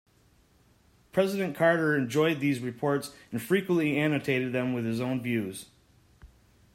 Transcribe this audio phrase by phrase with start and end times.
[1.11, 5.67] President Carter enjoyed these reports and frequently annotated them with his own views.